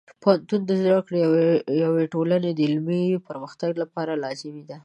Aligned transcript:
د 0.09 0.11
پوهنتون 0.23 0.61
زده 0.79 0.97
کړې 1.07 1.21
د 1.33 1.35
یوې 1.83 2.05
ټولنې 2.13 2.49
د 2.53 2.59
علمي 2.69 3.03
پرمختګ 3.27 3.71
لپاره 3.83 4.19
لازمي 4.23 4.63
دي. 4.69 4.77